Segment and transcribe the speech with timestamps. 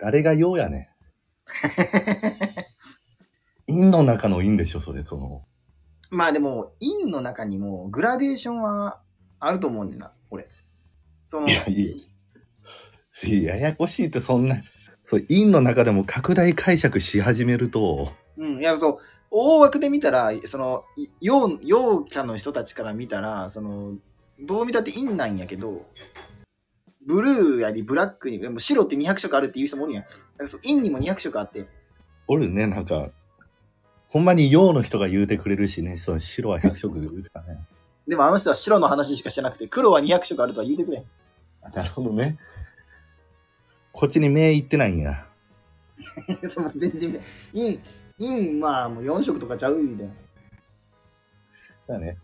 [0.00, 0.86] 誰がようやねん。
[3.72, 5.44] 陰の中の陰でしょ、それ、その。
[6.10, 9.00] まあでも、陰の中にもグラデーションは
[9.38, 10.48] あると思うんだな、俺。
[11.26, 12.10] その、いや、いい。
[13.44, 14.56] ややこしいってそんな、
[15.02, 18.98] そう、陰の中でも拡大解釈し始めると、うん、いや、そう、
[19.30, 20.84] 大枠で見たら、その、
[21.20, 21.48] 陽
[22.04, 23.96] キャの人たちから見たら、その、
[24.40, 25.86] どう見たって陰なんやけど、
[27.06, 30.04] ブルーやりブラックに、でも白って200色あるっていう人もおるやん。
[30.04, 31.66] だからそう陰にも200色あって、
[32.28, 33.10] おるね、なんか、
[34.06, 37.66] ほんまに陽の人が言うてくれるしね、その白は100色言うてたね。
[38.06, 41.04] でもあの人は白の話しかしてなくて、黒は200色あるとは言うてくれん。
[41.72, 42.38] なるほどね。
[43.92, 45.26] こっちに目いってないんや。
[46.48, 47.20] その全然、
[47.52, 47.78] 陰、
[48.18, 50.12] 陰、まあもう4色とかちゃうみたいな。
[51.88, 52.16] だね。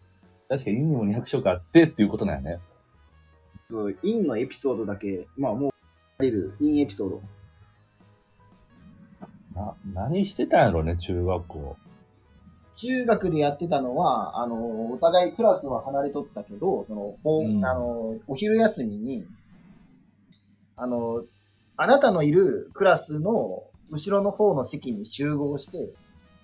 [0.49, 2.61] 確かに陰にも200色あってっていうことなんやね。
[3.69, 7.23] そう、陰のエピソードだけ、まあもう、れる陰エピソード。
[9.55, 11.77] な、何してたんやろね、中学校。
[12.75, 19.27] 中学でやってたのは、あの、お互いクラスは離れとったけど、その、うんあの、お昼休みに、
[20.77, 21.25] あの、
[21.79, 25.89] あなたのいるクラスの後ろの方の席に集合して、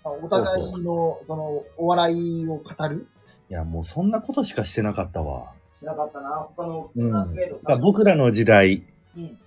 [0.05, 3.07] あお互いの、その、お笑いを語る
[3.51, 5.53] いや、もうそんなことしかしてなかったわ。
[5.83, 7.11] しなかったな、他のうん。
[7.11, 8.85] クラスメイトだから僕らの時代
[9.17, 9.39] うん。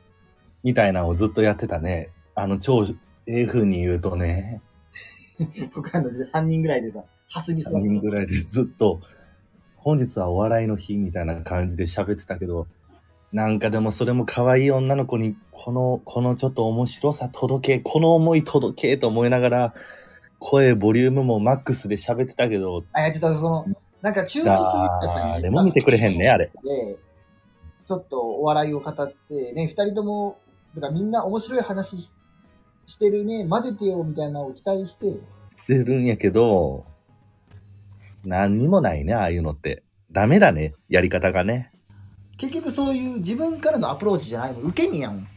[0.64, 2.10] みたいなのをずっとやってたね。
[2.36, 2.84] あの、超、
[3.28, 4.62] ええ風に言うとね、
[5.74, 9.00] 僕らの時代3人ぐらいでさ、ハスに3人ぐらいでずっと、
[9.76, 12.68] 本日はお笑いの日みたいな感じで喋ってたけど、
[13.32, 19.74] なんかでもそれも可愛い女の子に、この、このちょっと面白さ届け、この思い届けと思いながら、
[20.40, 23.66] 声、ボリュームもマックスで喋ってたけど、あ、やってた、その、
[24.06, 26.46] なんか中学生だったら誰も見てくれへんねあれ。
[26.46, 26.52] で、
[27.88, 30.38] ちょっとお笑いを語って、ね、二人とも、
[30.76, 32.12] だからみんな面白い話し
[32.86, 35.18] してるね、混ぜてよみたいなのを期待して、
[35.56, 36.86] してるんやけど、
[38.24, 39.82] 何にもないね、ああいうのって。
[40.12, 41.72] ダメだね、やり方がね。
[42.38, 45.28] 結局そういう自分からのアプローチじゃないの、受け身やもん。